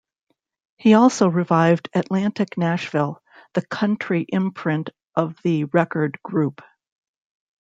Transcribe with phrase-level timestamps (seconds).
[0.77, 3.21] He also revived Atlantic Nashville,
[3.53, 6.63] the country imprint of the record group.